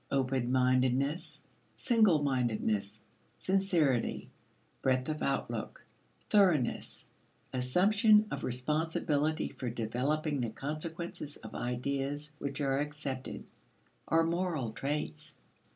Open 0.09 0.51
mindedness, 0.51 1.39
single 1.77 2.23
mindedness, 2.23 3.03
sincerity, 3.37 4.31
breadth 4.81 5.07
of 5.09 5.21
outlook, 5.21 5.85
thoroughness, 6.27 7.05
assumption 7.53 8.25
of 8.31 8.43
responsibility 8.43 9.49
for 9.49 9.69
developing 9.69 10.41
the 10.41 10.49
consequences 10.49 11.37
of 11.37 11.53
ideas 11.53 12.31
which 12.39 12.59
are 12.61 12.79
accepted, 12.79 13.47
are 14.07 14.23
moral 14.23 14.71
traits. 14.71 15.37